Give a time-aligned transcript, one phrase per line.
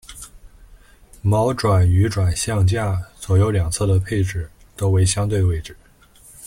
[1.23, 5.77] 锚杆于转向架左右两侧的配置多为相对位置。